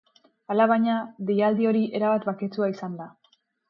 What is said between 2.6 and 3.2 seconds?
izan da.